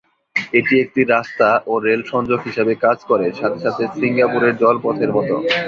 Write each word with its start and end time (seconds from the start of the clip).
এটি 0.53 0.73
একটি 0.83 1.01
রাস্তা 1.07 1.47
ও 1.65 1.83
রেল 1.85 2.01
সংযোগ 2.11 2.39
হিসাবে 2.47 2.73
কাজ 2.85 2.97
করে, 3.09 3.27
সাথে 3.39 3.59
সাথে 3.65 3.83
সিঙ্গাপুরের 3.95 4.53
জলপথের 4.61 5.11
মতো। 5.13 5.35